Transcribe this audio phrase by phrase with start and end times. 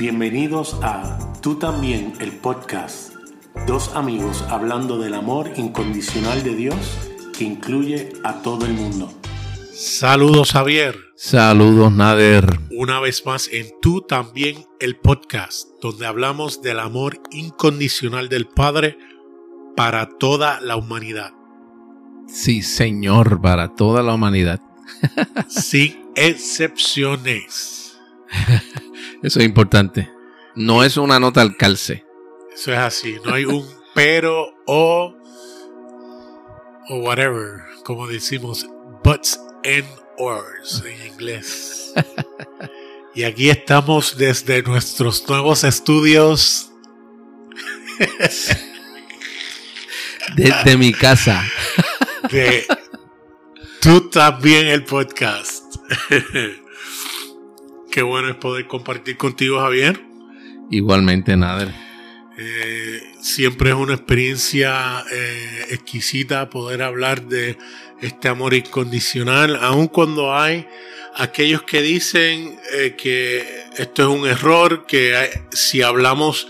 [0.00, 3.12] Bienvenidos a Tú también, el podcast.
[3.66, 6.96] Dos amigos hablando del amor incondicional de Dios
[7.36, 9.12] que incluye a todo el mundo.
[9.74, 10.96] Saludos Javier.
[11.16, 12.46] Saludos Nader.
[12.70, 18.96] Una vez más en Tú también, el podcast, donde hablamos del amor incondicional del Padre
[19.76, 21.32] para toda la humanidad.
[22.26, 24.62] Sí, Señor, para toda la humanidad.
[25.48, 27.98] Sin excepciones.
[29.22, 30.10] Eso es importante.
[30.54, 32.04] No es una nota al calce.
[32.54, 33.16] Eso es así.
[33.24, 35.14] No hay un pero o
[36.88, 38.66] o whatever, como decimos,
[39.04, 39.86] buts and
[40.18, 41.92] ors en inglés.
[43.14, 46.66] y aquí estamos desde nuestros nuevos estudios.
[50.36, 51.44] Desde mi casa.
[52.30, 52.64] De
[53.80, 55.64] tú también el podcast.
[57.90, 60.00] Qué bueno es poder compartir contigo, Javier.
[60.70, 61.74] Igualmente, Nader.
[62.38, 67.58] Eh, siempre es una experiencia eh, exquisita poder hablar de
[68.00, 70.66] este amor incondicional, aun cuando hay
[71.16, 73.44] aquellos que dicen eh, que
[73.76, 76.48] esto es un error, que si hablamos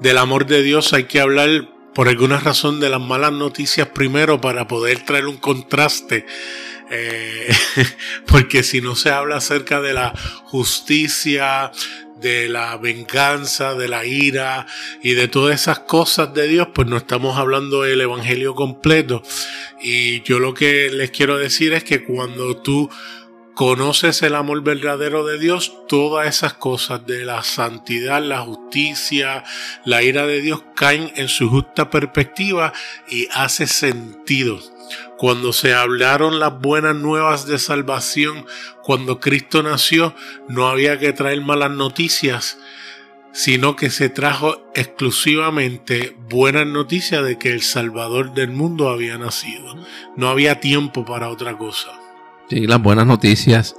[0.00, 4.40] del amor de Dios hay que hablar por alguna razón de las malas noticias primero
[4.40, 6.26] para poder traer un contraste.
[8.26, 10.12] porque si no se habla acerca de la
[10.44, 11.70] justicia,
[12.20, 14.66] de la venganza, de la ira
[15.02, 19.22] y de todas esas cosas de Dios, pues no estamos hablando del Evangelio completo.
[19.82, 22.88] Y yo lo que les quiero decir es que cuando tú
[23.54, 29.44] conoces el amor verdadero de Dios, todas esas cosas de la santidad, la justicia,
[29.84, 32.72] la ira de Dios caen en su justa perspectiva
[33.08, 34.60] y hace sentido.
[35.16, 38.44] Cuando se hablaron las buenas nuevas de salvación,
[38.82, 40.14] cuando Cristo nació,
[40.48, 42.58] no había que traer malas noticias,
[43.32, 49.76] sino que se trajo exclusivamente buenas noticias de que el Salvador del mundo había nacido.
[50.16, 52.03] No había tiempo para otra cosa.
[52.48, 53.74] Sí, las buenas noticias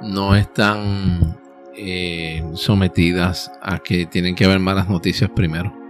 [0.00, 1.38] no están
[1.76, 5.80] eh, sometidas a que tienen que haber malas noticias primero.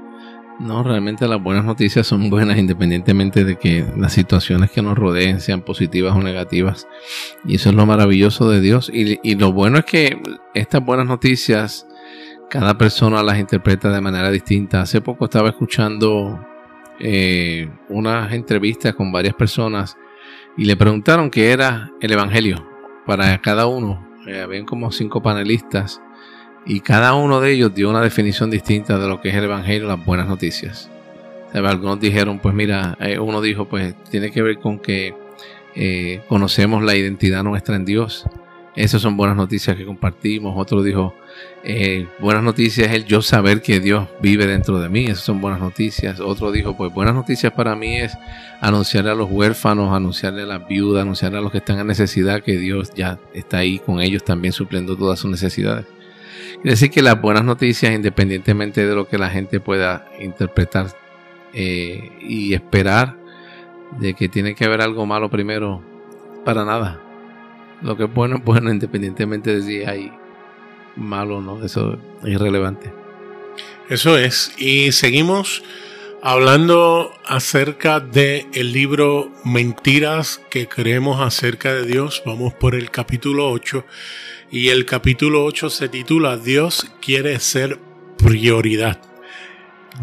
[0.58, 5.40] No, realmente las buenas noticias son buenas independientemente de que las situaciones que nos rodeen
[5.40, 6.86] sean positivas o negativas.
[7.46, 8.90] Y eso es lo maravilloso de Dios.
[8.92, 10.20] Y, lo bueno es que
[10.52, 11.86] estas buenas noticias,
[12.50, 14.82] cada persona las interpreta de manera distinta.
[14.82, 16.44] Hace poco estaba escuchando
[16.98, 19.96] eh, unas entrevistas con varias personas
[20.56, 22.66] y le preguntaron qué era el Evangelio
[23.06, 24.06] para cada uno.
[24.26, 26.00] Eh, habían como cinco panelistas
[26.66, 29.88] y cada uno de ellos dio una definición distinta de lo que es el Evangelio,
[29.88, 30.90] las buenas noticias.
[31.52, 35.14] Algunos dijeron, pues mira, eh, uno dijo, pues tiene que ver con que
[35.74, 38.24] eh, conocemos la identidad nuestra en Dios.
[38.76, 40.54] Esas son buenas noticias que compartimos.
[40.56, 41.14] Otro dijo,
[41.62, 45.04] eh, buenas noticias es el yo saber que Dios vive dentro de mí.
[45.04, 46.18] Esas son buenas noticias.
[46.20, 48.16] Otro dijo, pues buenas noticias para mí es
[48.60, 52.42] anunciarle a los huérfanos, anunciarle a las viudas, anunciarle a los que están en necesidad
[52.42, 55.86] que Dios ya está ahí con ellos también supliendo todas sus necesidades.
[56.54, 60.88] Quiere decir que las buenas noticias, independientemente de lo que la gente pueda interpretar
[61.52, 63.16] eh, y esperar,
[63.98, 65.82] de que tiene que haber algo malo primero,
[66.44, 67.00] para nada.
[67.82, 70.12] Lo que es bueno es bueno, independientemente de si hay
[70.96, 72.92] malo no, eso es irrelevante.
[73.88, 74.52] Eso es.
[74.58, 75.62] Y seguimos
[76.22, 82.22] hablando acerca del el libro Mentiras que creemos acerca de Dios.
[82.24, 83.84] Vamos por el capítulo 8
[84.50, 87.78] y el capítulo 8 se titula Dios quiere ser
[88.16, 89.00] prioridad.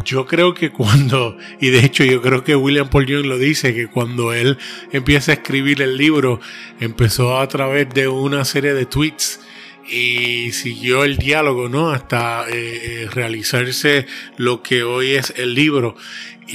[0.04, 3.74] Yo creo que cuando, y de hecho yo creo que William Paul Young lo dice,
[3.74, 4.58] que cuando él
[4.92, 6.40] empieza a escribir el libro,
[6.78, 9.40] empezó a través de una serie de tweets
[9.88, 11.90] y siguió el diálogo, ¿no?
[11.90, 14.06] Hasta eh, eh, realizarse
[14.36, 15.96] lo que hoy es el libro.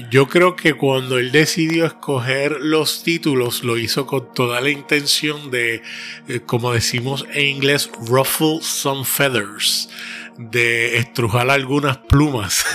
[0.10, 5.52] Yo creo que cuando él decidió escoger los títulos, lo hizo con toda la intención
[5.52, 5.84] de,
[6.28, 9.90] eh, como decimos en inglés, ruffle some feathers
[10.38, 12.66] de estrujar algunas plumas.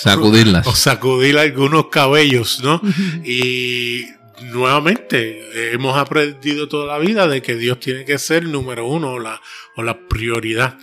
[0.00, 0.66] Sacudirlas.
[0.66, 2.80] o sacudir algunos cabellos, ¿no?
[3.24, 4.06] Y
[4.42, 9.18] nuevamente hemos aprendido toda la vida de que Dios tiene que ser número uno o
[9.18, 9.40] la,
[9.76, 10.78] o la prioridad.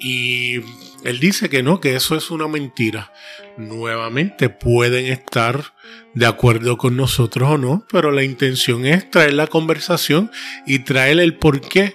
[0.00, 0.56] Y
[1.04, 3.12] él dice que no, que eso es una mentira.
[3.56, 5.74] Nuevamente pueden estar
[6.14, 10.30] de acuerdo con nosotros o no, pero la intención es traer la conversación
[10.66, 11.94] y traer el porqué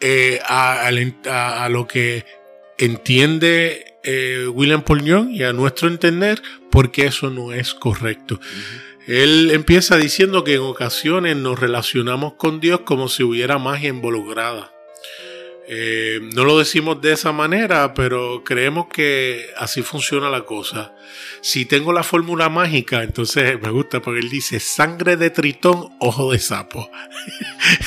[0.00, 2.24] eh, a, lo que
[2.78, 8.40] entiende eh, William Paul y a nuestro entender, porque eso no es correcto.
[9.06, 14.74] Él empieza diciendo que en ocasiones nos relacionamos con Dios como si hubiera magia involucrada.
[15.66, 20.94] Eh, no lo decimos de esa manera, pero creemos que así funciona la cosa.
[21.40, 26.32] Si tengo la fórmula mágica, entonces me gusta porque él dice sangre de tritón, ojo
[26.32, 26.90] de sapo.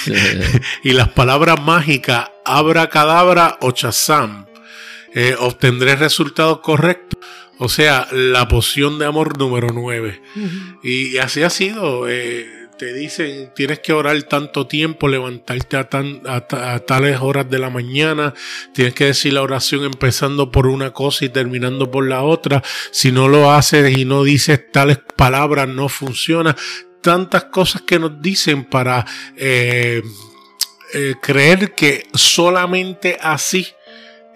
[0.83, 4.47] y las palabras mágicas, abra cadabra o chazam,
[5.13, 7.19] eh, obtendré resultados correctos.
[7.59, 10.21] O sea, la poción de amor número 9.
[10.83, 12.07] Y así ha sido.
[12.07, 12.45] Eh,
[12.77, 15.87] te dicen tienes que orar tanto tiempo, levantarte a,
[16.29, 18.33] a, tales horas de la mañana,
[18.73, 22.63] tienes que decir la oración empezando por una cosa y terminando por la otra.
[22.91, 26.55] Si no lo haces y no dices tales palabras, no funciona.
[27.01, 29.05] Tantas cosas que nos dicen para
[29.35, 30.03] eh,
[30.93, 33.67] eh, creer que solamente así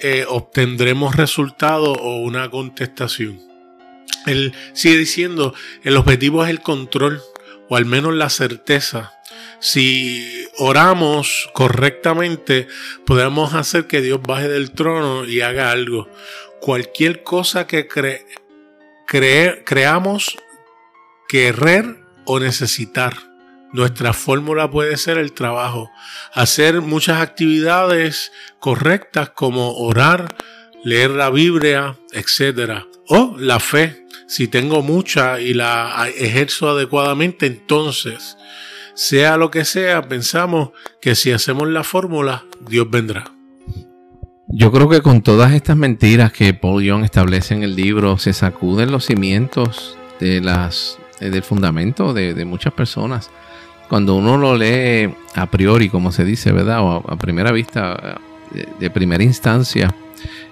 [0.02, 3.40] eh, obtendremos resultado o una contestación.
[4.26, 5.54] Él sigue diciendo,
[5.84, 7.22] el objetivo es el control
[7.70, 9.14] o al menos la certeza.
[9.60, 12.68] Si oramos correctamente,
[13.06, 16.10] podemos hacer que Dios baje del trono y haga algo.
[16.60, 17.88] Cualquier cosa que
[19.66, 20.38] creamos
[21.28, 23.31] querer o necesitar.
[23.74, 25.90] Nuestra fórmula puede ser el trabajo,
[26.34, 30.36] hacer muchas actividades correctas como orar,
[30.84, 32.84] leer la Biblia, etc.
[33.08, 38.38] O la fe, si tengo mucha y la ejerzo adecuadamente, entonces,
[38.94, 40.72] sea lo que sea, pensamos
[41.02, 43.32] que si hacemos la fórmula, Dios vendrá.
[44.54, 48.34] Yo creo que con todas estas mentiras que Paul Young establece en el libro, se
[48.34, 53.32] sacuden los cimientos de las, eh, del fundamento de, muchas personas.
[53.92, 56.80] Cuando uno lo lee a priori, como se dice, ¿verdad?
[56.80, 58.22] O a, primera vista,
[58.80, 59.94] de primera instancia,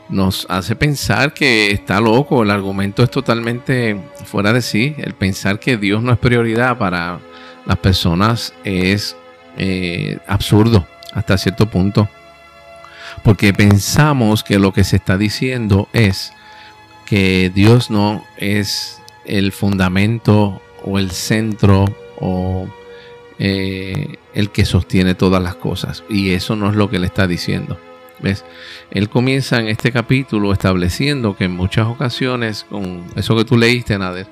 [0.10, 5.58] nos hace pensar que está loco, el argumento es totalmente fuera de sí, el pensar
[5.58, 7.20] que Dios no es prioridad para
[7.66, 9.16] las personas es
[9.58, 12.10] eh, absurdo hasta cierto punto,
[13.24, 16.34] porque pensamos que lo que se está diciendo es
[17.06, 21.86] que Dios no es el fundamento o el centro
[22.20, 22.68] o
[23.40, 27.26] eh, el que sostiene todas las cosas, y eso no es lo que le está
[27.28, 27.80] diciendo.
[28.22, 28.44] ¿Ves?
[28.92, 33.98] Él comienza en este capítulo estableciendo que en muchas ocasiones, con eso que tú leíste,
[33.98, 34.28] Nader,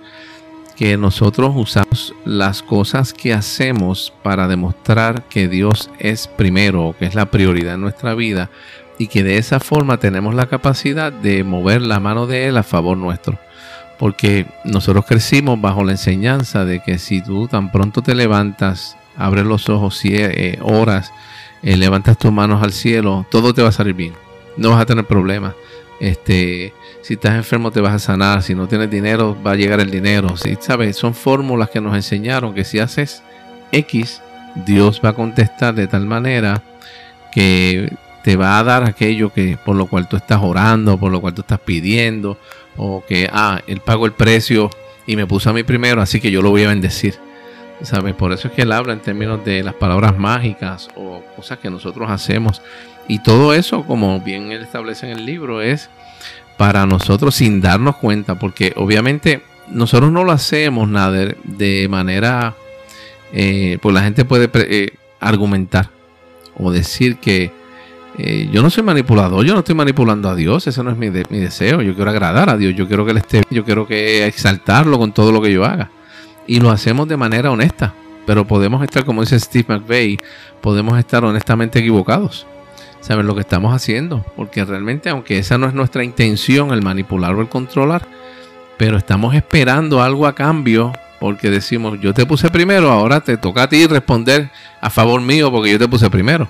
[0.75, 7.15] que nosotros usamos las cosas que hacemos para demostrar que Dios es primero, que es
[7.15, 8.51] la prioridad en nuestra vida,
[8.99, 12.63] y que de esa forma tenemos la capacidad de mover la mano de Él a
[12.63, 13.39] favor nuestro.
[13.97, 19.45] Porque nosotros crecimos bajo la enseñanza de que si tú tan pronto te levantas, abres
[19.45, 21.11] los ojos, eh, horas,
[21.63, 24.13] eh, levantas tus manos al cielo, todo te va a salir bien.
[24.55, 25.53] No vas a tener problemas.
[25.99, 29.79] Este, si estás enfermo te vas a sanar, si no tienes dinero va a llegar
[29.79, 30.35] el dinero.
[30.59, 33.23] Sabes, son fórmulas que nos enseñaron que si haces
[33.71, 34.21] X,
[34.65, 36.61] Dios va a contestar de tal manera
[37.31, 37.91] que
[38.23, 41.33] te va a dar aquello que por lo cual tú estás orando, por lo cual
[41.33, 42.37] tú estás pidiendo,
[42.77, 44.69] o que ah, él pagó el precio
[45.05, 47.15] y me puso a mí primero, así que yo lo voy a bendecir.
[47.81, 48.15] ¿Sabes?
[48.15, 51.69] Por eso es que él habla en términos de las palabras mágicas o cosas que
[51.69, 52.61] nosotros hacemos.
[53.07, 55.89] Y todo eso, como bien él establece en el libro, es
[56.57, 62.55] para nosotros sin darnos cuenta, porque obviamente nosotros no lo hacemos nada de, manera,
[63.31, 65.89] eh, pues la gente puede eh, argumentar
[66.57, 67.51] o decir que
[68.17, 71.09] eh, yo no soy manipulador, yo no estoy manipulando a Dios, ese no es mi,
[71.09, 74.25] mi deseo, yo quiero agradar a Dios, yo quiero que él esté, yo quiero que
[74.25, 75.91] exaltarlo con todo lo que yo haga
[76.47, 77.93] y lo hacemos de manera honesta.
[78.25, 80.17] Pero podemos estar, como dice Steve McVeigh,
[80.61, 82.47] podemos estar honestamente equivocados.
[82.99, 84.25] Saber lo que estamos haciendo.
[84.35, 88.05] Porque realmente, aunque esa no es nuestra intención, el manipular o el controlar,
[88.77, 93.63] pero estamos esperando algo a cambio porque decimos, yo te puse primero, ahora te toca
[93.63, 96.47] a ti responder a favor mío porque yo te puse primero.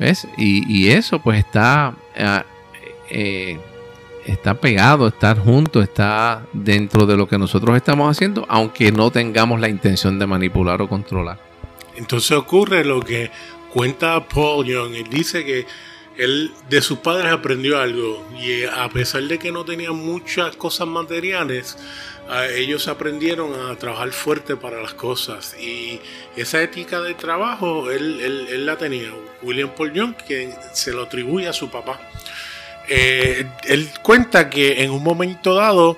[0.00, 0.26] ¿Ves?
[0.38, 2.42] Y, eso pues está eh,
[3.10, 3.60] eh,
[4.24, 9.60] está pegado, está junto, está dentro de lo que nosotros estamos haciendo, aunque no tengamos
[9.60, 11.38] la intención de manipular o controlar.
[11.96, 13.30] Entonces ocurre lo que
[13.72, 14.94] cuenta Paul Young.
[14.94, 15.66] Él dice que
[16.20, 20.86] él de sus padres aprendió algo y a pesar de que no tenían muchas cosas
[20.86, 21.78] materiales,
[22.54, 25.98] ellos aprendieron a trabajar fuerte para las cosas y
[26.36, 29.10] esa ética de trabajo él, la tenía.
[29.42, 31.98] William Paul Young, que se lo atribuye a su papá.
[32.88, 35.96] Eh, él cuenta que en un momento dado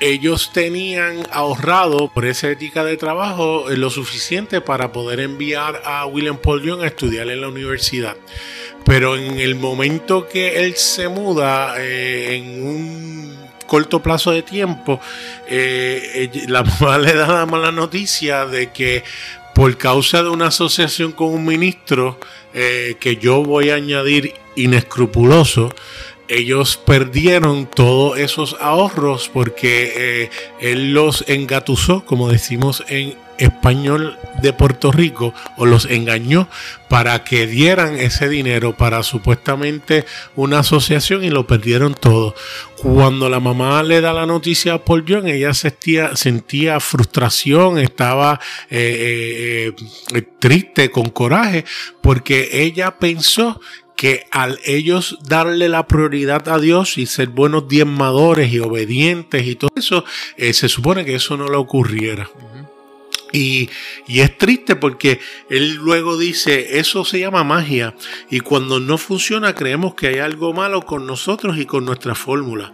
[0.00, 6.38] ellos tenían ahorrado por esa ética de trabajo lo suficiente para poder enviar a William
[6.38, 8.16] Paul Young a estudiar en la universidad.
[8.84, 15.00] Pero en el momento que él se muda, eh, en un corto plazo de tiempo,
[15.48, 19.04] eh, la mamá le da la mala noticia de que
[19.54, 22.18] por causa de una asociación con un ministro
[22.52, 25.72] que yo voy a añadir inescrupuloso,
[26.30, 34.52] ellos perdieron todos esos ahorros porque eh, él los engatusó, como decimos en español de
[34.52, 36.48] Puerto Rico, o los engañó
[36.88, 40.04] para que dieran ese dinero para supuestamente
[40.36, 42.34] una asociación y lo perdieron todo.
[42.76, 48.40] Cuando la mamá le da la noticia a Paul John, ella sentía, sentía frustración, estaba
[48.70, 49.72] eh,
[50.14, 51.64] eh, triste, con coraje,
[52.02, 53.60] porque ella pensó
[54.00, 59.56] que al ellos darle la prioridad a Dios y ser buenos diezmadores y obedientes y
[59.56, 60.06] todo eso,
[60.38, 62.30] eh, se supone que eso no le ocurriera.
[63.30, 63.68] Y,
[64.06, 67.94] y, es triste porque él luego dice, eso se llama magia.
[68.30, 72.72] Y cuando no funciona creemos que hay algo malo con nosotros y con nuestra fórmula.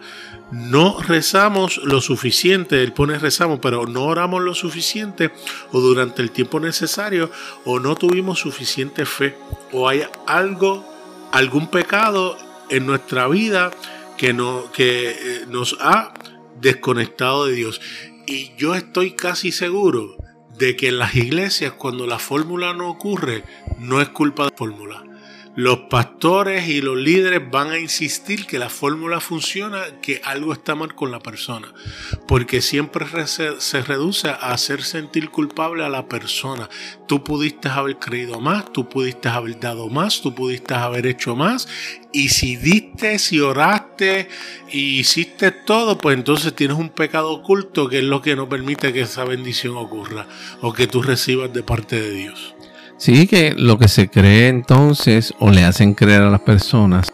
[0.53, 5.33] No rezamos lo suficiente, él pone rezamos, pero no oramos lo suficiente
[5.73, 7.33] o durante el tiempo necesario
[7.65, 9.37] o no tuvimos suficiente fe
[9.73, 10.96] o hay algo
[11.33, 12.37] algún pecado
[12.71, 13.71] en nuestra vida
[14.17, 16.15] que, no, que eh, nos ha
[16.61, 17.81] desconectado de Dios.
[18.27, 20.17] Y yo estoy casi seguro
[20.59, 23.45] de que en las iglesias cuando la fórmula no ocurre,
[23.79, 25.05] no es culpa de la fórmula.
[25.57, 30.75] Los pastores y los líderes van a insistir que la fórmula funciona, que algo está
[30.75, 31.73] mal con la persona,
[32.29, 36.69] porque siempre se reduce a hacer sentir culpable a la persona.
[37.09, 41.69] Tú pudiste haber creído más, tú pudiste haber dado más, tú pudiste haber hecho más,
[42.13, 44.29] y si diste, si oraste
[44.71, 48.93] y hiciste todo, pues entonces tienes un pecado oculto que es lo que no permite
[48.93, 50.27] que esa bendición ocurra
[50.61, 52.56] o que tú recibas de parte de Dios.
[52.99, 57.13] Sí, que lo que se cree entonces o le hacen creer a las personas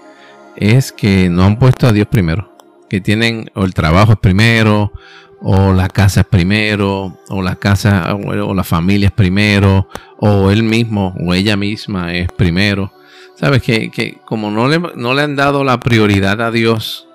[0.56, 2.56] es que no han puesto a Dios primero,
[2.88, 4.92] que tienen o el trabajo es primero,
[5.40, 10.62] o la casa es primero, o la casa o la familia es primero, o él
[10.62, 12.92] mismo o ella misma es primero.
[13.34, 17.08] Sabes que, que como no le, no le han dado la prioridad a Dios,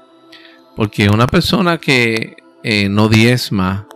[0.75, 3.86] porque una persona que eh, no diezma,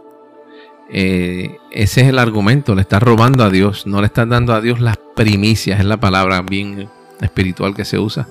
[0.93, 4.61] eh, ese es el argumento, le estás robando a Dios, no le estás dando a
[4.61, 6.89] Dios las primicias, es la palabra bien
[7.21, 8.27] espiritual que se usa.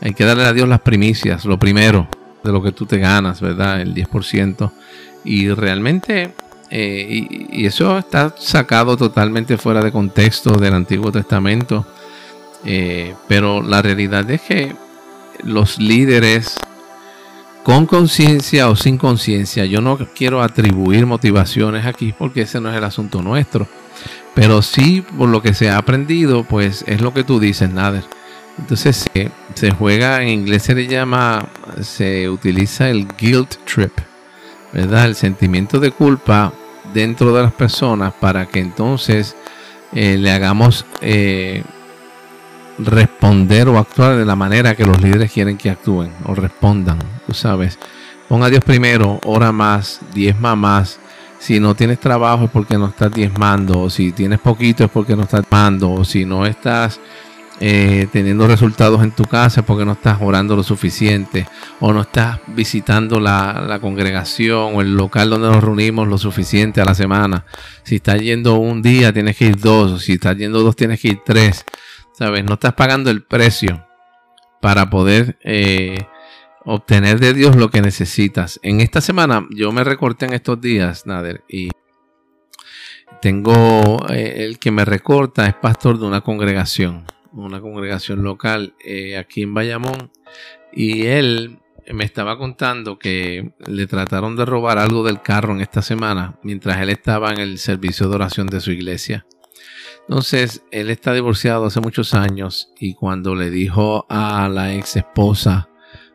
[0.00, 2.08] Hay que darle a Dios las primicias, lo primero
[2.42, 3.80] de lo que tú te ganas, ¿verdad?
[3.80, 4.72] El 10%.
[5.24, 6.32] Y realmente,
[6.70, 11.86] eh, y, eso está sacado totalmente fuera de contexto del Antiguo Testamento.
[12.64, 14.74] Eh, pero la realidad es que
[15.44, 16.56] los líderes
[17.62, 19.64] con conciencia o sin conciencia.
[19.64, 23.68] Yo no quiero atribuir motivaciones aquí porque ese no es el asunto nuestro.
[24.34, 28.04] Pero sí, por lo que se ha aprendido, pues es lo que tú dices, Nader.
[28.58, 29.08] Entonces
[29.54, 31.48] se, juega, en inglés se le llama,
[31.80, 33.92] se utiliza el guilt trip,
[34.72, 35.06] ¿verdad?
[35.06, 36.52] El sentimiento de culpa
[36.92, 39.36] dentro de las personas para que entonces
[39.92, 41.62] eh, le hagamos eh,
[42.84, 47.34] responder o actuar de la manera que los líderes quieren que actúen o respondan, tú
[47.34, 47.78] sabes.
[48.28, 50.98] Pon a Dios primero, ora más, diezma más.
[51.38, 55.16] Si no tienes trabajo es porque no estás diezmando, o si tienes poquito es porque
[55.16, 57.00] no estás diezmando, o si no estás
[57.60, 61.46] eh, teniendo resultados en tu casa es porque no estás orando lo suficiente,
[61.80, 66.80] o no estás visitando la, la congregación o el local donde nos reunimos lo suficiente
[66.80, 67.44] a la semana.
[67.82, 71.08] Si estás yendo un día tienes que ir dos, si estás yendo dos tienes que
[71.08, 71.64] ir tres.
[72.12, 72.44] ¿Sabes?
[72.44, 73.86] No estás pagando el precio
[74.60, 76.06] para poder eh,
[76.64, 78.60] obtener de Dios lo que necesitas.
[78.62, 81.70] En esta semana yo me recorté en estos días, Nader, y
[83.20, 89.16] tengo eh, el que me recorta es pastor de una congregación, una congregación local eh,
[89.16, 90.10] aquí en Bayamón,
[90.72, 91.58] y él
[91.92, 96.80] me estaba contando que le trataron de robar algo del carro en esta semana mientras
[96.80, 99.26] él estaba en el servicio de oración de su iglesia.
[100.08, 105.68] Entonces, él está divorciado hace muchos años y cuando le dijo a la ex esposa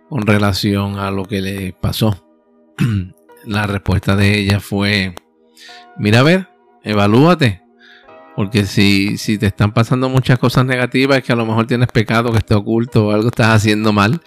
[0.10, 2.26] con relación a lo que le pasó,
[3.46, 5.16] la respuesta de ella fue,
[5.98, 6.50] mira a ver,
[6.84, 7.64] evalúate,
[8.36, 11.88] porque si, si te están pasando muchas cosas negativas, es que a lo mejor tienes
[11.88, 14.22] pecado que está oculto o algo estás haciendo mal,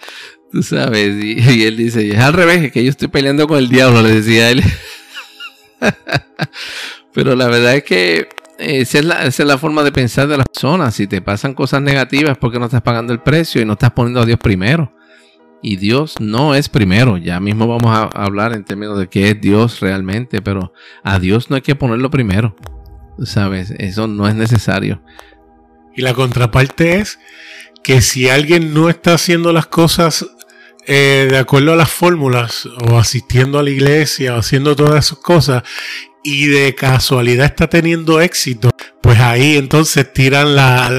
[0.51, 3.69] tú sabes, y, él dice, es al revés, es que yo estoy peleando con el
[3.69, 4.61] diablo, le decía él.
[7.13, 8.27] Pero la verdad es que
[8.61, 10.95] esa es, la, forma de pensar de las personas.
[10.95, 14.21] Si te pasan cosas negativas porque no estás pagando el precio y no estás poniendo
[14.21, 14.93] a Dios primero.
[15.63, 17.17] Y Dios no es primero.
[17.17, 21.49] Ya mismo vamos a hablar en términos de qué es Dios realmente, pero a Dios
[21.49, 22.55] no hay que ponerlo primero.
[23.23, 23.71] ¿Sabes?
[23.77, 25.03] Eso no es necesario.
[25.95, 27.19] Y la contraparte es
[27.83, 30.25] que si alguien no está haciendo las cosas
[30.87, 35.19] eh, de acuerdo a las fórmulas, o asistiendo a la iglesia, o haciendo todas esas
[35.19, 35.63] cosas,
[36.23, 38.69] y de casualidad está teniendo éxito,
[39.01, 40.89] pues ahí entonces tiran la,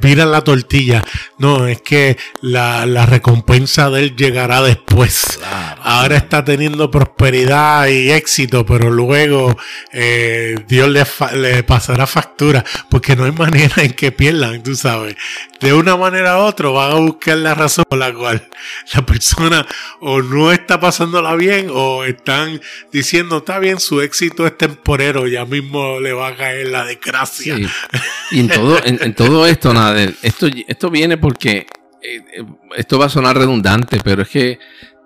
[0.00, 1.02] viran la tortilla.
[1.38, 5.40] No, es que la, recompensa de él llegará después.
[5.82, 9.56] Ahora está teniendo prosperidad y éxito, pero luego
[9.92, 11.04] eh, Dios le,
[11.38, 15.16] le, pasará factura, porque no hay manera en que pierdan, tú sabes.
[15.60, 18.48] De una manera u otra van a buscar la razón por la cual
[18.94, 19.66] la persona
[20.00, 25.44] o no está pasándola bien o están diciendo, está bien, su éxito es temporero, ya
[25.44, 27.56] mismo le va a caer la desgracia
[28.30, 31.66] y en todo, en, todo esto, nada, esto, esto viene porque
[32.02, 32.44] eh,
[32.76, 34.58] esto va a sonar redundante, pero es que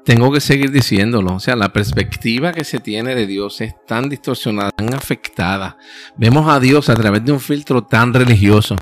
[0.04, 1.34] tengo que seguir diciéndolo.
[1.34, 5.78] O sea, la perspectiva que se tiene de Dios es tan distorsionada, tan afectada.
[6.16, 8.76] Vemos a Dios a través de un filtro tan religioso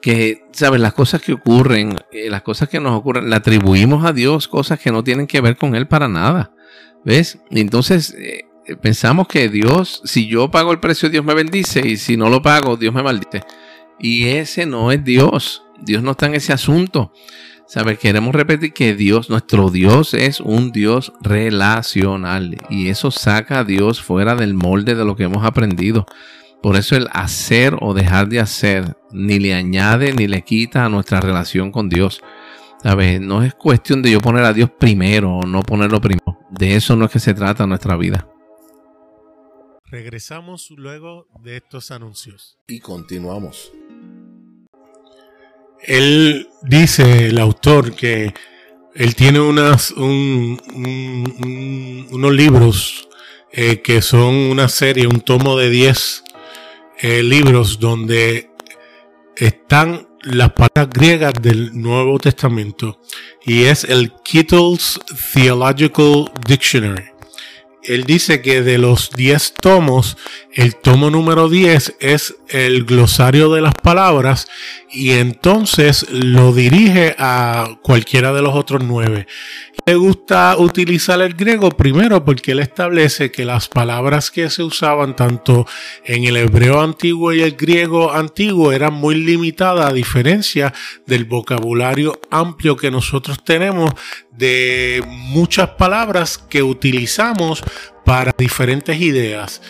[0.00, 0.80] que, ¿sabes?
[0.80, 4.78] Las cosas que ocurren, eh, las cosas que nos ocurren, le atribuimos a Dios cosas
[4.78, 6.52] que no tienen que ver con Él para nada.
[7.04, 7.38] ¿Ves?
[7.50, 8.16] entonces,
[8.82, 12.42] pensamos que Dios, si yo pago el precio, Dios me bendice, y si no lo
[12.42, 13.42] pago, Dios me maldice.
[13.98, 15.62] Y ese no es Dios.
[15.80, 17.12] Dios no está en ese asunto.
[17.66, 17.98] ¿Sabes?
[17.98, 22.56] Queremos repetir que Dios, nuestro Dios es un Dios relacional.
[22.70, 26.06] Y eso saca a Dios fuera del molde de lo que hemos aprendido.
[26.62, 30.88] Por eso el hacer o dejar de hacer ni le añade ni le quita a
[30.88, 32.20] nuestra relación con Dios.
[32.82, 33.20] ¿Sabes?
[33.20, 36.38] No es cuestión de yo poner a Dios primero o no ponerlo primero.
[36.50, 38.28] De eso no es que se trata nuestra vida.
[39.84, 42.58] Regresamos luego de estos anuncios.
[42.66, 43.72] Y continuamos.
[45.82, 48.34] Él dice, el autor, que
[48.94, 50.60] él tiene unas, unos
[52.34, 53.08] libros
[53.52, 56.24] eh, que son una serie, un tomo de 10
[57.00, 58.50] eh, libros donde
[59.36, 63.00] están las palabras griegas del Nuevo Testamento
[63.44, 65.00] y es el Kittle's
[65.32, 67.04] Theological Dictionary.
[67.84, 70.16] Él dice que de los 10 tomos,
[70.58, 74.48] el tomo número 10 es el glosario de las palabras
[74.90, 79.28] y entonces lo dirige a cualquiera de los otros nueve.
[79.86, 85.14] Le gusta utilizar el griego primero porque él establece que las palabras que se usaban
[85.14, 85.64] tanto
[86.04, 90.74] en el hebreo antiguo y el griego antiguo eran muy limitadas a diferencia
[91.06, 93.92] del vocabulario amplio que nosotros tenemos
[94.32, 97.62] de muchas palabras que utilizamos
[98.04, 99.62] para diferentes ideas.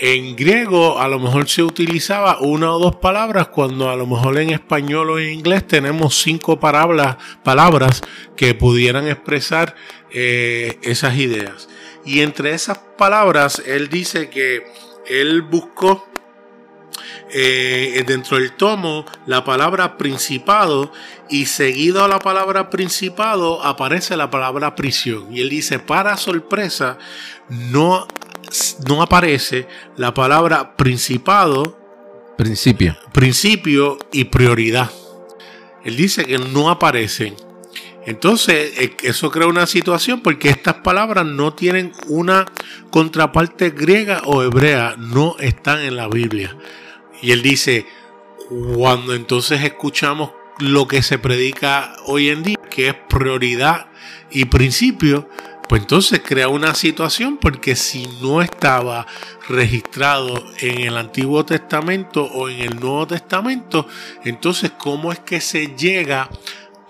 [0.00, 4.38] En griego a lo mejor se utilizaba una o dos palabras cuando a lo mejor
[4.38, 8.02] en español o en inglés tenemos cinco palabras, palabras
[8.36, 9.74] que pudieran expresar
[10.12, 11.68] eh, esas ideas.
[12.04, 14.64] Y entre esas palabras él dice que
[15.08, 16.06] él buscó
[17.30, 20.92] eh, dentro del tomo la palabra principado
[21.28, 25.34] y seguido a la palabra principado aparece la palabra prisión.
[25.34, 26.98] Y él dice, para sorpresa,
[27.48, 28.06] no
[28.86, 31.78] no aparece la palabra principado,
[32.36, 34.90] principio, principio y prioridad.
[35.84, 37.34] Él dice que no aparecen.
[38.06, 42.46] Entonces, eh, eso crea una situación porque estas palabras no tienen una
[42.90, 46.56] contraparte griega o hebrea, no están en la Biblia.
[47.20, 47.86] Y él dice,
[48.48, 53.88] cuando entonces escuchamos lo que se predica hoy en día, que es prioridad
[54.30, 55.28] y principio,
[55.68, 59.06] pues entonces crea una situación porque si no estaba
[59.48, 63.86] registrado en el Antiguo Testamento o en el Nuevo Testamento,
[64.24, 66.30] entonces ¿cómo es que se llega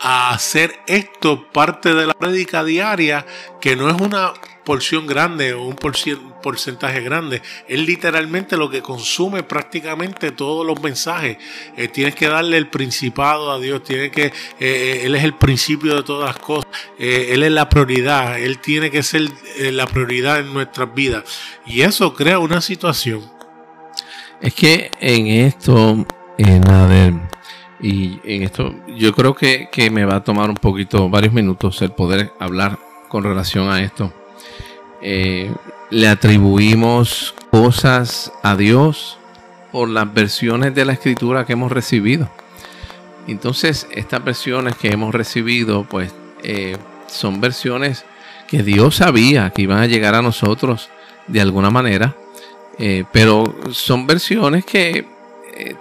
[0.00, 3.26] a hacer esto parte de la prédica diaria
[3.60, 4.32] que no es una
[4.68, 7.40] porción grande o un porcentaje grande.
[7.66, 11.38] Es literalmente lo que consume prácticamente todos los mensajes.
[11.74, 13.82] Eh, tienes que darle el principado a Dios.
[13.82, 16.70] Tiene que, eh, eh, él es el principio de todas las cosas.
[16.98, 18.38] él es la prioridad.
[18.38, 19.30] Él tiene que ser
[19.72, 21.24] la prioridad en nuestras vidas.
[21.64, 23.22] Y eso crea una situación.
[24.42, 26.04] Es que en esto,
[26.36, 27.14] Nader,
[27.80, 31.80] y en esto, yo creo que, que me va a tomar un poquito, varios minutos
[31.80, 32.78] el poder hablar
[33.08, 34.12] con relación a esto.
[35.00, 35.52] Eh,
[35.90, 39.18] le atribuimos cosas a Dios
[39.72, 42.28] por las versiones de la escritura que hemos recibido.
[43.26, 48.04] Entonces, estas versiones que hemos recibido, pues, eh, son versiones
[48.48, 50.88] que Dios sabía que iban a llegar a nosotros
[51.26, 52.16] de alguna manera,
[52.78, 55.06] eh, pero son versiones que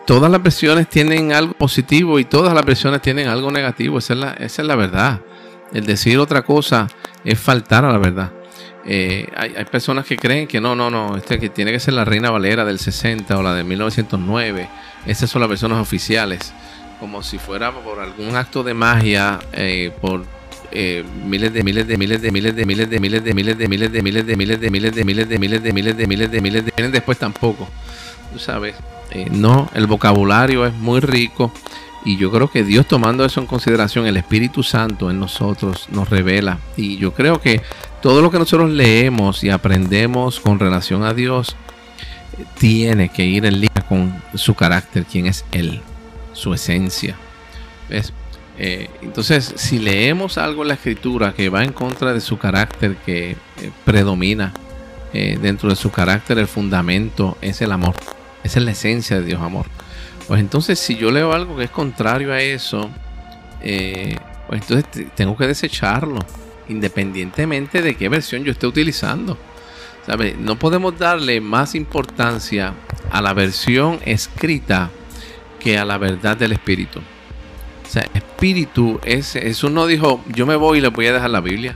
[0.05, 3.99] todas las versiones tienen algo positivo y todas las versiones tienen algo negativo.
[3.99, 5.21] Esa es la, esa es la verdad.
[5.71, 6.87] El decir otra cosa
[7.23, 8.31] es faltar a la verdad.
[8.89, 12.05] Eh, hay, personas que creen que no, no, no, este que tiene que ser la
[12.05, 14.69] Reina Valera del 60 o la de 1909.
[15.05, 16.53] Esas son las versiones oficiales.
[16.99, 20.25] Como si fuera por algún acto de magia, eh, por
[21.25, 23.87] miles de miles de miles de miles de miles de miles de miles de miles
[23.93, 26.41] de miles de miles de miles de miles de miles de miles de miles de
[26.41, 27.67] miles de miles después tampoco.
[28.31, 28.75] Tú sabes.
[29.11, 31.51] Eh, no, el vocabulario es muy rico
[32.07, 36.09] y yo creo que Dios tomando eso en consideración, el Espíritu Santo en nosotros nos
[36.09, 36.59] revela.
[36.77, 37.61] Y yo creo que
[38.01, 41.55] todo lo que nosotros leemos y aprendemos con relación a Dios
[42.57, 45.81] tiene que ir en línea con su carácter, quién es Él,
[46.33, 47.15] su esencia.
[47.89, 48.13] ¿Ves?
[48.59, 52.95] Eh, entonces, si leemos algo en la escritura que va en contra de su carácter,
[52.97, 53.37] que eh,
[53.85, 54.51] predomina
[55.13, 57.95] eh, dentro de su carácter, el fundamento es el amor.
[58.43, 59.67] Esa es la esencia de Dios, amor.
[60.27, 62.89] Pues entonces, si yo leo algo que es contrario a eso,
[63.59, 66.19] pues entonces tengo que desecharlo,
[66.69, 69.37] independientemente de qué versión yo esté utilizando.
[70.39, 72.73] No podemos darle más importancia
[73.11, 74.89] a la versión escrita
[75.59, 76.99] que a la verdad del Espíritu.
[76.99, 81.29] O sea, espíritu es, eso no dijo, yo me voy y le voy a dejar
[81.29, 81.75] la Biblia.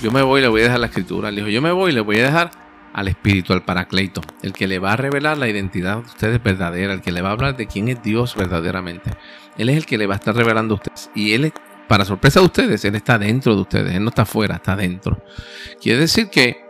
[0.00, 1.28] Yo me voy y le voy a dejar la escritura.
[1.30, 2.50] Él dijo, yo me voy y le voy a dejar
[2.92, 6.92] al espíritu, al paracleto, el que le va a revelar la identidad de ustedes verdadera,
[6.92, 9.10] el que le va a hablar de quién es Dios verdaderamente.
[9.56, 11.10] Él es el que le va a estar revelando a ustedes.
[11.14, 11.52] Y él,
[11.88, 13.94] para sorpresa de ustedes, él está dentro de ustedes.
[13.94, 15.22] Él no está afuera, está dentro.
[15.80, 16.68] Quiere decir que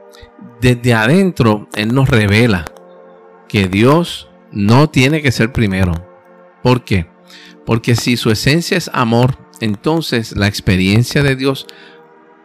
[0.61, 2.64] desde adentro Él nos revela
[3.48, 5.92] que Dios no tiene que ser primero.
[6.62, 7.09] ¿Por qué?
[7.64, 11.66] Porque si su esencia es amor, entonces la experiencia de Dios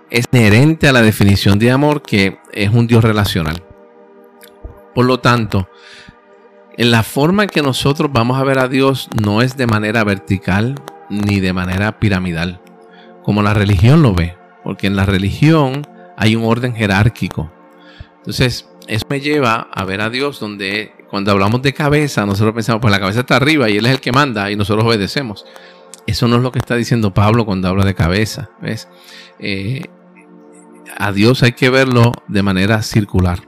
[0.09, 3.63] es inherente a la definición de amor que es un Dios relacional.
[4.93, 5.69] Por lo tanto,
[6.77, 10.03] en la forma en que nosotros vamos a ver a Dios no es de manera
[10.03, 10.75] vertical
[11.09, 12.62] ni de manera piramidal,
[13.23, 17.51] como la religión lo ve, porque en la religión hay un orden jerárquico.
[18.17, 22.81] Entonces, eso me lleva a ver a Dios donde cuando hablamos de cabeza, nosotros pensamos,
[22.81, 25.45] pues la cabeza está arriba y Él es el que manda y nosotros obedecemos.
[26.05, 28.49] Eso no es lo que está diciendo Pablo cuando habla de cabeza.
[28.62, 28.88] ¿ves?
[29.39, 29.83] Eh,
[30.97, 33.39] a Dios hay que verlo de manera circular,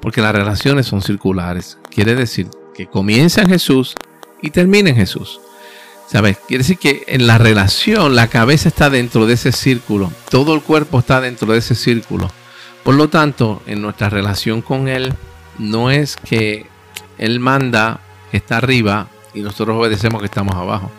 [0.00, 1.78] porque las relaciones son circulares.
[1.90, 3.94] Quiere decir que comienza en Jesús
[4.42, 5.40] y termina en Jesús.
[6.06, 6.38] ¿Sabes?
[6.46, 10.62] Quiere decir que en la relación la cabeza está dentro de ese círculo, todo el
[10.62, 12.30] cuerpo está dentro de ese círculo.
[12.82, 15.14] Por lo tanto, en nuestra relación con Él,
[15.58, 16.66] no es que
[17.16, 20.90] Él manda que está arriba y nosotros obedecemos que estamos abajo.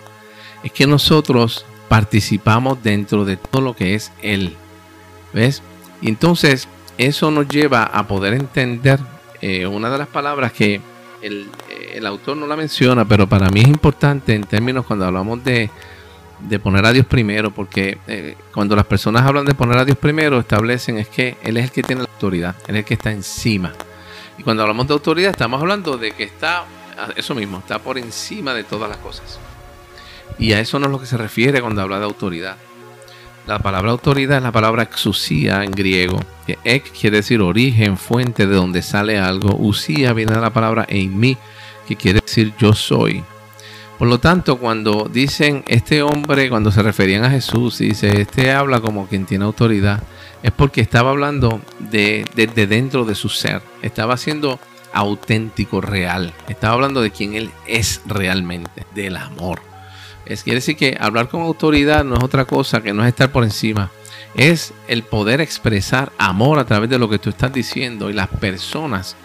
[0.63, 4.55] Es que nosotros participamos dentro de todo lo que es Él.
[5.33, 5.61] ¿Ves?
[6.01, 8.99] Y entonces eso nos lleva a poder entender
[9.41, 10.81] eh, una de las palabras que
[11.21, 11.49] el,
[11.93, 15.69] el, autor no la menciona, pero para mí es importante en términos cuando hablamos de
[16.39, 19.97] de poner a Dios primero, porque eh, cuando las personas hablan de poner a Dios
[19.97, 22.93] primero, establecen es que Él es el que tiene la autoridad, Él es el que
[22.95, 23.73] está encima.
[24.37, 26.65] Y cuando hablamos de autoridad, estamos hablando de que está,
[27.15, 29.39] eso mismo, está por encima de todas las cosas.
[30.37, 32.57] Y a eso no es lo que se refiere cuando habla de autoridad.
[33.47, 38.55] La palabra autoridad es la palabra exusía en griego, que quiere decir origen, fuente de
[38.55, 39.55] donde sale algo.
[39.55, 41.37] Usía viene de la palabra mí
[41.87, 43.23] que quiere decir yo soy.
[43.97, 48.81] Por lo tanto, cuando dicen este hombre, cuando se referían a Jesús, dice, este habla
[48.81, 50.03] como quien tiene autoridad,
[50.43, 54.59] es porque estaba hablando de, dentro de su ser, estaba siendo
[54.91, 59.61] auténtico, real, estaba hablando de quien él es realmente, del amor.
[60.25, 63.31] Es, quiere decir que hablar con autoridad no es otra cosa que no es estar
[63.31, 63.91] por encima,
[64.35, 68.27] es el poder expresar amor a través de lo que tú estás diciendo y las
[68.27, 69.15] personas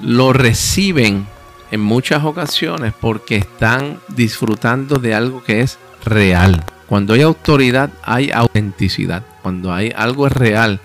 [0.00, 1.26] lo reciben
[1.72, 6.62] en muchas ocasiones porque están disfrutando de algo que es real.
[6.86, 9.24] Cuando hay autoridad hay autenticidad.
[9.42, 10.80] Cuando hay algo es real,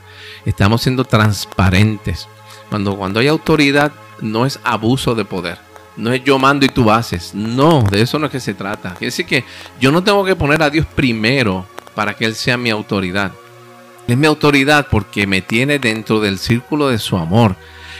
[0.46, 2.28] estamos siendo transparentes.
[2.70, 5.60] Cuando, cuando hay autoridad no es abuso de poder.
[5.98, 7.36] No es yo mando y tú haces.
[7.36, 8.92] No, de eso no es que se trata.
[8.92, 9.44] Quiere decir que
[9.82, 13.34] yo no tengo que poner a Dios primero para que Él sea mi autoridad.
[14.08, 17.58] Es mi autoridad porque me tiene dentro del círculo de su amor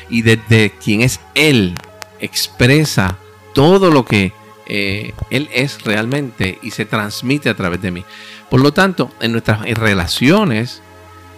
[0.10, 1.76] y desde quien es Él
[2.20, 3.18] expresa
[3.54, 4.34] todo lo que
[4.68, 8.06] eh, Él es realmente y se transmite a través de mí.
[8.50, 10.82] Por lo tanto, en nuestras relaciones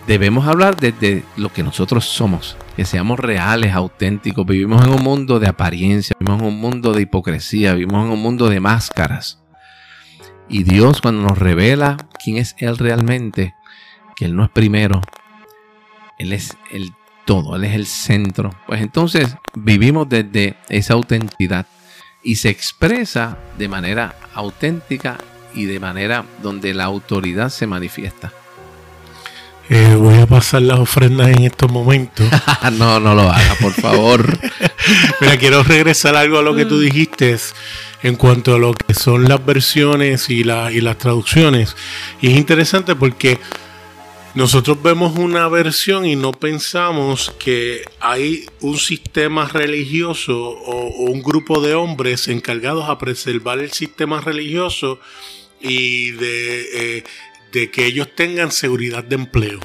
[0.08, 4.46] debemos hablar desde lo que nosotros somos, que seamos reales, auténticos.
[4.46, 8.22] Vivimos en un mundo de apariencia, vivimos en un mundo de hipocresía, vivimos en un
[8.22, 9.40] mundo de máscaras.
[10.48, 13.54] Y Dios cuando nos revela quién es Él realmente,
[14.16, 15.02] que Él no es primero,
[16.18, 16.92] Él es el
[17.30, 18.50] todo, Él es el centro.
[18.66, 21.68] Pues entonces vivimos desde esa autenticidad
[22.24, 25.20] y se expresa de manera auténtica
[25.54, 28.34] y de manera donde la autoridad se manifiesta.
[29.70, 32.26] Eh, voy a pasar las ofrendas en estos momentos.
[32.80, 34.40] no, no lo haga, por favor.
[35.22, 37.38] Mira, quiero regresar algo a lo que tú dijiste
[38.02, 41.76] en cuanto a lo que son las versiones y, y las traducciones.
[42.22, 43.40] Y es interesante porque
[44.36, 51.62] nosotros vemos una versión y no pensamos que hay un sistema religioso o, un grupo
[51.62, 55.00] de hombres encargados a preservar el sistema religioso
[55.60, 57.04] y de, eh,
[57.52, 59.60] de que ellos tengan seguridad de empleo.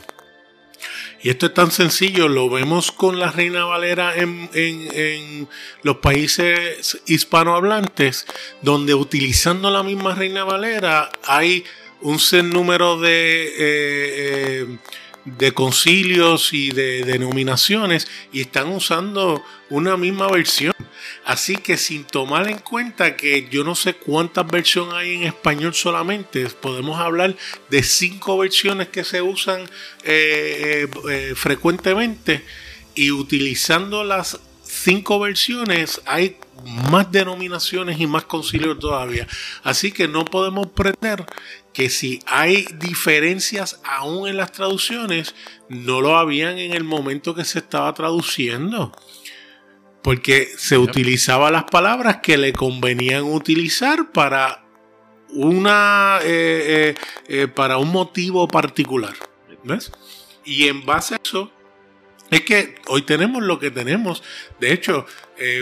[1.25, 5.49] Y esto es tan sencillo, lo vemos con la Reina Valera en,
[5.83, 8.27] los países hispanohablantes,
[8.61, 11.65] donde utilizando la misma Reina Valera hay
[12.05, 14.79] un número de, eh, eh,
[15.25, 20.75] de concilios y de denominaciones y están usando una misma versión.
[21.25, 25.75] Así que sin tomar en cuenta que yo no sé cuántas versiones hay en español
[25.75, 27.35] solamente, podemos hablar
[27.71, 29.63] de cinco versiones que se usan
[30.03, 30.87] eh,
[31.35, 32.45] frecuentemente
[32.95, 36.37] y utilizando las cinco versiones hay
[36.91, 39.27] más denominaciones y más concilios todavía.
[39.63, 41.25] Así que no podemos pretender
[41.75, 45.35] que si hay diferencias aún en las traducciones,
[45.69, 48.93] no lo habían en el momento que se estaba traduciendo.
[50.01, 54.65] Porque se utilizaba las palabras que le convenían utilizar para
[55.35, 56.95] una eh, eh,
[57.27, 59.15] eh, para un motivo particular
[59.65, 59.91] ¿ves?
[60.45, 61.51] y en base a eso
[62.31, 64.23] es que hoy tenemos lo que tenemos.
[64.59, 65.07] De hecho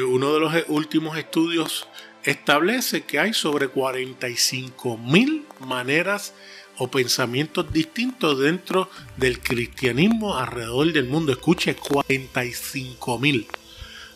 [0.08, 1.86] uno de los últimos estudios
[2.24, 6.34] establece que hay sobre 45 mil maneras
[6.78, 13.46] o pensamientos distintos dentro del cristianismo alrededor del mundo escuche 45 mil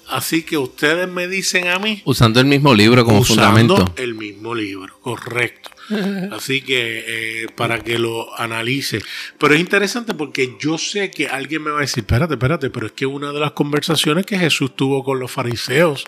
[0.09, 2.01] Así que ustedes me dicen a mí.
[2.05, 3.95] Usando el mismo libro como usando fundamento.
[3.97, 5.71] El mismo libro, correcto.
[6.33, 7.05] Así que
[7.45, 9.01] eh, para que lo analice.
[9.39, 12.87] Pero es interesante porque yo sé que alguien me va a decir, espérate, espérate, pero
[12.87, 16.05] es que una de las conversaciones que Jesús tuvo con los fariseos,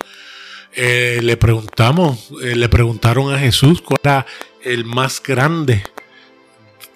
[0.79, 4.27] eh, le preguntamos, eh, le preguntaron a Jesús cuál era
[4.63, 5.85] el más grande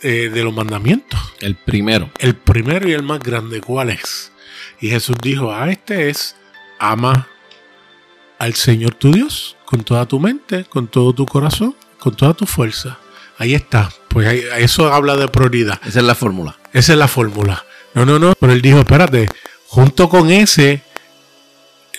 [0.03, 1.21] de los mandamientos.
[1.39, 2.11] El primero.
[2.19, 4.33] El primero y el más grande, ¿cuál es?
[4.81, 6.35] Y Jesús dijo, ah, este es
[6.81, 7.29] ama
[8.41, 12.45] al Señor tu Dios con toda tu mente, con todo tu corazón, con toda tu
[12.45, 12.99] fuerza.
[13.39, 13.91] Ahí está.
[14.09, 15.81] Pues eso habla de prioridad.
[15.87, 16.57] Esa es la fórmula.
[16.73, 17.65] Esa es la fórmula.
[17.95, 18.35] No, no, no.
[18.39, 19.29] Pero él dijo, espérate,
[19.67, 20.83] junto con ese,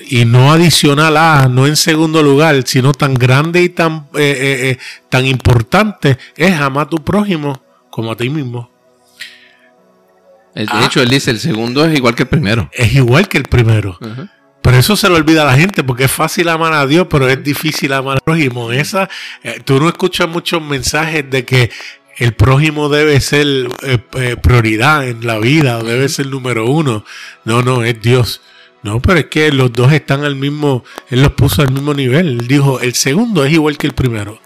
[0.01, 4.69] y no adicional a, no en segundo lugar, sino tan grande y tan, eh, eh,
[4.69, 4.77] eh,
[5.09, 8.71] tan importante, es amar a tu prójimo como a ti mismo.
[10.55, 10.85] De ah.
[10.85, 12.69] hecho, él dice, el segundo es igual que el primero.
[12.73, 13.97] Es igual que el primero.
[14.61, 17.27] Pero eso se lo olvida a la gente porque es fácil amar a Dios, pero
[17.27, 18.71] es difícil amar al prójimo.
[18.71, 19.09] Esa,
[19.43, 21.71] eh, tú no escuchas muchos mensajes de que
[22.17, 23.69] el prójimo debe ser
[24.43, 27.03] prioridad en la vida debe ser número uno.
[27.43, 28.41] No, no, es Dios.
[28.83, 32.27] No, pero es que los dos están al mismo, Él los puso al mismo nivel.
[32.27, 34.39] Él dijo, el segundo es igual que el primero.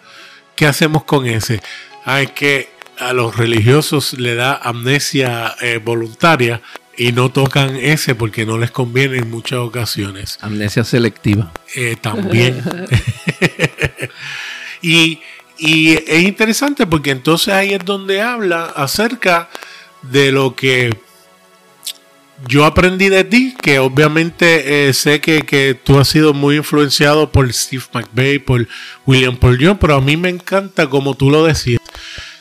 [0.56, 1.62] ¿Qué hacemos con ese?
[2.06, 2.70] Ah, es que
[3.00, 6.62] a los religiosos le da amnesia voluntaria
[6.98, 10.40] y no tocan ese porque no les conviene en muchas ocasiones.
[10.42, 11.52] Amnesia selectiva.
[11.76, 12.62] Eh, también.
[14.82, 15.20] y,
[15.60, 19.50] es interesante porque entonces ahí es donde habla acerca
[20.04, 20.96] de lo que
[22.46, 27.32] yo aprendí de ti, que obviamente eh, sé que, que, tú has sido muy influenciado
[27.32, 28.68] por Steve McVeigh, por
[29.06, 31.82] William Paul Young, pero a mí me encanta como tú lo decías.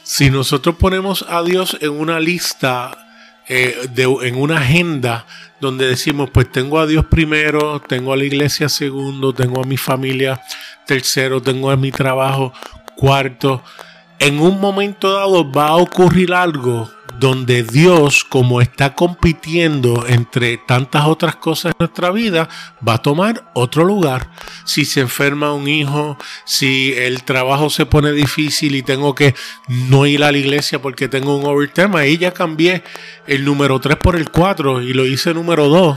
[0.03, 3.07] Si nosotros ponemos a Dios en una lista
[3.49, 3.89] eh,
[4.23, 5.25] en una agenda
[5.61, 9.77] donde decimos, pues tengo a Dios primero, tengo a la iglesia segundo, tengo a mi
[9.77, 10.41] familia
[10.85, 12.53] tercero, tengo a mi trabajo
[12.97, 13.63] cuarto.
[14.19, 21.07] En un momento dado va a ocurrir algo donde Dios, como está compitiendo entre tantas
[21.07, 22.49] otras cosas en nuestra vida,
[22.87, 24.31] va a tomar otro lugar.
[24.65, 29.35] Si se enferma un hijo, si el trabajo se pone difícil y tengo que
[29.69, 32.83] no ir a la iglesia porque tengo un overtime, ahí ya cambié
[33.27, 35.97] el número 3 por el 4 y lo hice número 2.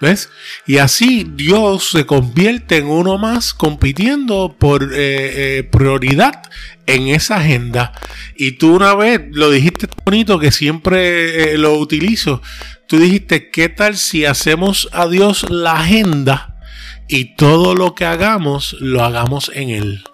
[0.00, 0.30] ¿Ves?
[0.64, 6.42] Y así Dios se convierte en uno más compitiendo por eh, eh, prioridad
[6.86, 7.92] en esa agenda.
[8.36, 12.42] Y tú una vez lo dijiste bonito que siempre eh, lo utilizo.
[12.86, 16.56] Tú dijiste, ¿qué tal si hacemos a Dios la agenda
[17.08, 20.04] y todo lo que hagamos lo hagamos en Él?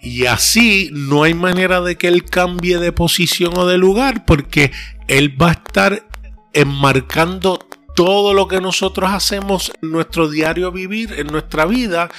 [0.00, 4.70] Y así no hay manera de que Él cambie de posición o de lugar porque
[5.08, 6.06] Él va a estar
[6.54, 7.58] enmarcando
[7.96, 12.10] todo lo que nosotros hacemos en nuestro diario vivir, en nuestra vida.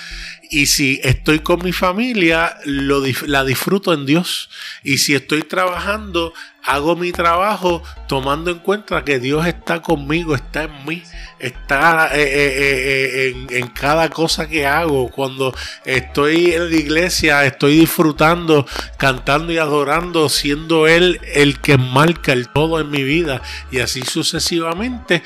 [0.49, 4.49] Y si estoy con mi familia, lo, la disfruto en Dios.
[4.83, 6.33] Y si estoy trabajando,
[6.67, 11.01] hago mi trabajo tomando en cuenta que Dios está conmigo, está en mí,
[11.39, 15.09] está eh, eh, eh, en, cada cosa que hago.
[15.09, 15.55] Cuando
[15.85, 22.49] estoy en la iglesia, estoy disfrutando, cantando y adorando, siendo Él el que marca el
[22.49, 23.41] todo en mi vida.
[23.71, 25.23] Y así sucesivamente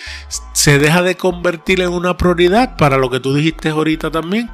[0.53, 4.47] se deja de convertir en una prioridad para lo que tú dijiste ahorita también,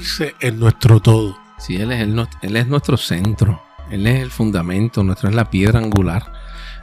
[0.00, 1.38] convertirse en nuestro todo.
[1.58, 2.08] Sí, Él es,
[2.42, 3.62] él es nuestro centro.
[3.90, 6.32] Él es el fundamento, nuestro es la piedra angular.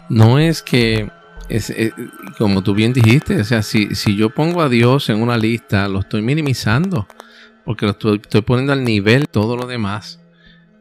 [0.10, 1.10] No es que,
[1.50, 1.94] es, eh,
[2.38, 5.88] como tú bien dijiste, o sea, si, si, yo pongo a Dios en una lista,
[5.88, 7.08] lo estoy minimizando,
[7.66, 10.22] porque lo estoy, poniendo al nivel todo lo demás.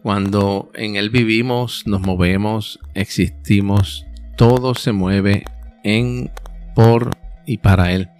[0.03, 4.05] Cuando en Él vivimos, nos movemos, existimos,
[4.37, 5.45] todo se mueve
[5.85, 6.31] en,
[6.75, 7.11] por
[7.47, 8.11] y para Él.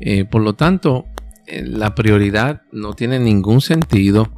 [0.00, 1.06] Eh, por lo tanto,
[1.48, 4.32] la prioridad no tiene ningún sentido.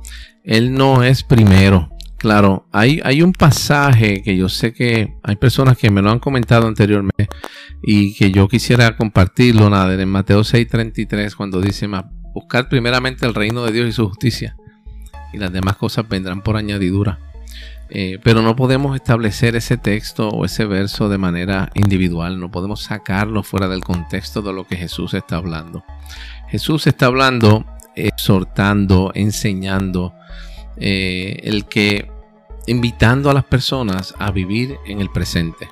[0.44, 1.90] Él no es primero.
[2.16, 6.18] Claro, hay, hay un pasaje que yo sé que hay personas que me lo han
[6.18, 7.28] comentado anteriormente
[7.80, 11.88] y que yo quisiera compartirlo, nada, en Mateo 6:33, cuando dice,
[12.34, 14.56] buscar primeramente el reino de Dios y su justicia
[15.32, 17.18] y las demás cosas vendrán por añadidura.
[17.90, 22.82] Eh, pero no podemos establecer ese texto o ese verso de manera individual, no podemos
[22.82, 25.84] sacarlo fuera del contexto de lo que Jesús está hablando.
[26.48, 30.14] Jesús está hablando, exhortando, enseñando,
[30.76, 32.10] eh, el que
[32.66, 35.68] invitando a las personas a vivir en el presente.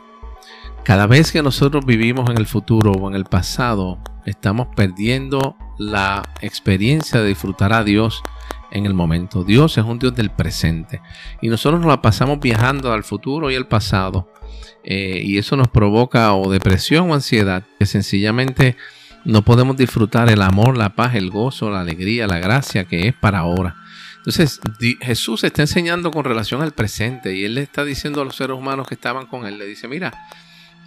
[0.83, 6.23] Cada vez que nosotros vivimos en el futuro o en el pasado, estamos perdiendo la
[6.41, 8.23] experiencia de disfrutar a Dios
[8.71, 9.45] en el momento.
[9.45, 11.01] Dios es un Dios del presente
[11.41, 14.31] y nosotros nos la pasamos viajando al futuro y al pasado
[14.85, 18.77] eh, y eso nos provoca o depresión o ansiedad que sencillamente
[19.27, 23.15] no podemos disfrutar el amor, la paz, el gozo, la alegría, la gracia que es
[23.15, 23.75] para ahora.
[24.19, 24.61] Entonces,
[25.01, 28.57] Jesús está enseñando con relación al presente y él le está diciendo a los seres
[28.57, 30.13] humanos que estaban con él, le dice, mira,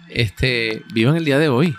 [0.08, 1.76] este, vivan el día de hoy.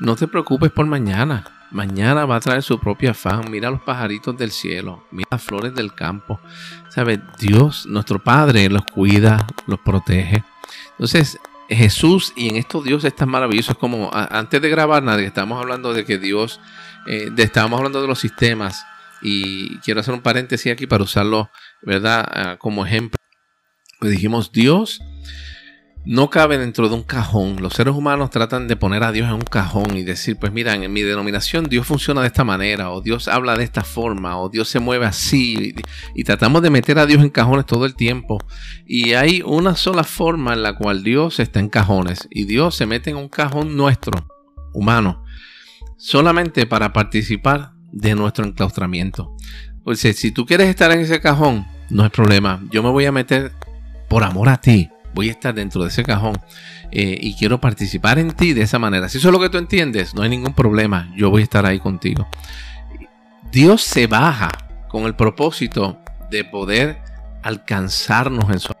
[0.00, 1.44] No te preocupes por mañana.
[1.70, 3.48] Mañana va a traer su propia afán.
[3.50, 6.40] Mira los pajaritos del cielo, mira las flores del campo.
[6.88, 7.20] ¿Sabes?
[7.38, 10.42] Dios, nuestro Padre, los cuida, los protege.
[10.92, 13.78] Entonces, Jesús y en esto Dios es tan maravilloso.
[13.78, 16.60] Como antes de grabar, nadie, estamos hablando de que Dios,
[17.06, 18.84] eh, estábamos hablando de los sistemas
[19.20, 21.50] y quiero hacer un paréntesis aquí para usarlo,
[21.82, 22.26] ¿verdad?
[22.30, 23.18] Ah, como ejemplo.
[24.00, 25.00] Pues dijimos, Dios
[26.08, 27.56] no cabe dentro de un cajón.
[27.60, 30.74] Los seres humanos tratan de poner a Dios en un cajón y decir, pues mira,
[30.74, 34.48] en mi denominación Dios funciona de esta manera, o Dios habla de esta forma, o
[34.48, 35.74] Dios se mueve así.
[36.14, 38.38] Y, tratamos de meter a Dios en cajones todo el tiempo.
[38.86, 42.26] Y hay una sola forma en la cual Dios está en cajones.
[42.30, 44.26] Y Dios se mete en un cajón nuestro,
[44.72, 45.22] humano,
[45.98, 49.36] solamente para participar de nuestro enclaustramiento.
[49.84, 52.62] O sea, si tú quieres estar en ese cajón, no hay problema.
[52.70, 53.52] Yo me voy a meter
[54.08, 54.88] por amor a ti.
[55.14, 56.38] Voy a estar dentro de ese cajón
[56.90, 59.08] eh, y quiero participar en ti de esa manera.
[59.08, 61.12] Si eso es lo que tú entiendes, no hay ningún problema.
[61.16, 62.28] Yo voy a estar ahí contigo.
[63.50, 64.50] Dios se baja
[64.88, 65.98] con el propósito
[66.30, 67.02] de poder
[67.42, 68.74] alcanzarnos en su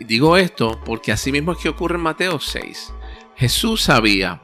[0.00, 2.92] Digo esto porque así mismo es que ocurre en Mateo 6.
[3.36, 4.40] Jesús sabía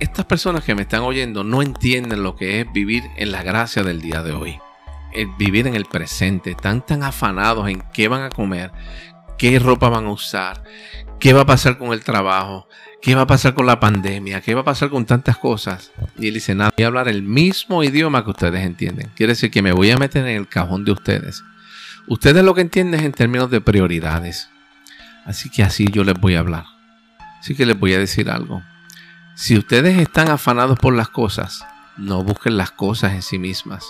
[0.00, 3.82] estas personas que me están oyendo no entienden lo que es vivir en la gracia
[3.82, 4.58] del día de hoy.
[5.12, 6.52] El vivir en el presente.
[6.52, 8.72] Están tan afanados en qué van a comer,
[9.40, 10.62] qué ropa van a usar,
[11.18, 12.68] qué va a pasar con el trabajo,
[13.00, 15.92] qué va a pasar con la pandemia, qué va a pasar con tantas cosas.
[16.18, 19.10] Y él dice, nada, voy a hablar el mismo idioma que ustedes entienden.
[19.16, 21.42] Quiere decir que me voy a meter en el cajón de ustedes.
[22.06, 24.50] Ustedes lo que entienden es en términos de prioridades.
[25.24, 26.66] Así que así yo les voy a hablar.
[27.38, 28.62] Así que les voy a decir algo.
[29.36, 31.64] Si ustedes están afanados por las cosas,
[31.96, 33.86] no busquen las cosas en sí mismas.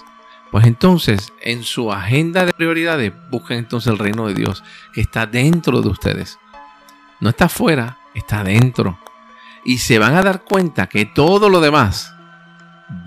[0.50, 5.26] Pues entonces, en su agenda de prioridades, busquen entonces el reino de Dios, que está
[5.26, 6.38] dentro de ustedes.
[7.20, 8.98] No está afuera, está dentro.
[9.64, 12.12] Y se van a dar cuenta que todo lo demás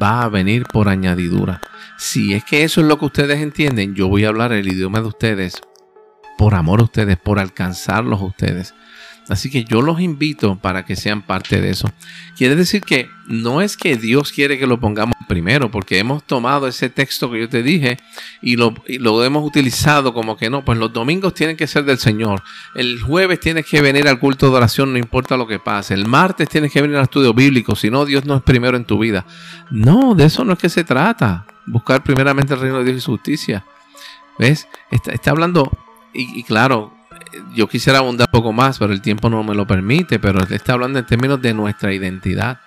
[0.02, 1.60] va a venir por añadidura.
[1.98, 5.02] Si es que eso es lo que ustedes entienden, yo voy a hablar el idioma
[5.02, 5.62] de ustedes
[6.38, 8.74] por amor a ustedes, por alcanzarlos a ustedes.
[9.30, 11.90] Así que yo los invito para que sean parte de eso.
[12.38, 16.68] Quiere decir que no es que Dios quiere que lo pongamos primero, porque hemos tomado
[16.68, 17.98] ese texto que yo te dije
[18.42, 18.74] y lo,
[19.24, 22.44] hemos utilizado como que no, pues los domingos tienen que ser del Señor.
[22.76, 25.94] El jueves tienes que venir al culto de oración, no importa lo que pase.
[25.94, 28.84] El martes tienes que venir al estudio bíblico, si no, Dios no es primero en
[28.84, 29.26] tu vida.
[29.72, 31.46] No, de eso no es que se trata.
[31.66, 33.64] Buscar primeramente el reino de Dios y su justicia.
[34.38, 34.68] ¿Ves?
[34.92, 35.72] Está, hablando,
[36.14, 36.92] y claro,
[37.56, 40.74] yo quisiera abundar un poco más, pero el tiempo no me lo permite, pero está
[40.74, 42.60] hablando en términos de nuestra identidad,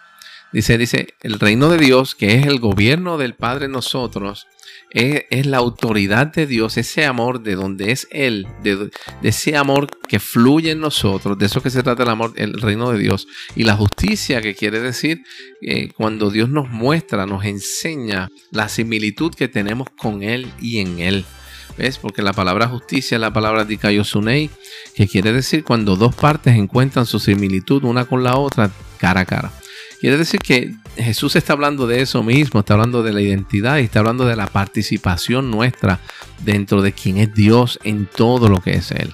[0.53, 4.47] Dice, dice, el reino de Dios, que es el gobierno del Padre en nosotros,
[4.91, 8.91] es, la autoridad de Dios, ese amor de donde es Él, de,
[9.23, 12.91] ese amor que fluye en nosotros, de eso que se trata el amor, el reino
[12.93, 13.27] de Dios.
[13.55, 15.25] Y la justicia, que quiere decir
[15.61, 21.01] eh, cuando Dios nos muestra, nos enseña la similitud que tenemos con Él y en
[21.01, 21.25] Él.
[21.79, 21.99] ¿Ves?
[21.99, 24.51] Porque la palabra justicia es la palabra dikaiosunei,
[24.95, 29.24] que quiere decir cuando dos partes encuentran su similitud una con la otra cara a
[29.27, 29.53] cara.
[30.01, 33.83] Quiere decir que Jesús está hablando de eso mismo, está hablando de la identidad y
[33.83, 36.01] está hablando de la participación nuestra
[36.45, 39.12] dentro de quien es Dios en todo lo que es Él.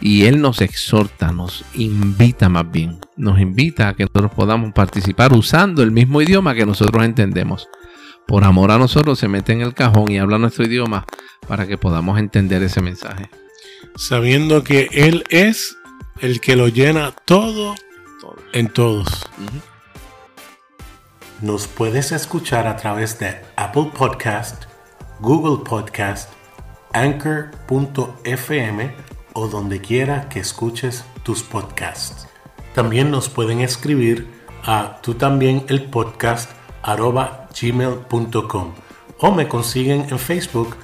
[0.00, 5.32] Y Él nos exhorta, nos invita más bien, nos invita a que nosotros podamos participar
[5.32, 7.68] usando el mismo idioma que nosotros entendemos.
[8.26, 11.04] Por amor a nosotros se mete en el cajón y habla nuestro idioma
[11.46, 13.30] para que podamos entender ese mensaje.
[13.96, 15.76] Sabiendo que Él es
[16.20, 17.74] el que lo llena todo,
[18.52, 19.26] en todos.
[21.40, 24.64] Nos puedes escuchar a través de Apple Podcast,
[25.20, 26.30] Google Podcast,
[26.92, 28.94] Anchor.fm
[29.32, 32.28] o donde quiera que escuches tus podcasts.
[32.74, 34.28] También nos pueden escribir
[34.64, 36.50] a tú también el podcast
[36.82, 38.72] arroba gmail.com
[39.18, 40.76] o me consiguen en Facebook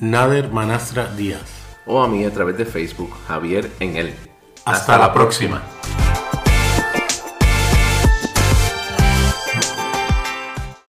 [0.00, 1.64] Nader Manastra Díaz.
[1.86, 4.14] O a mí a través de Facebook Javier en él.
[4.64, 5.62] Hasta, la próxima.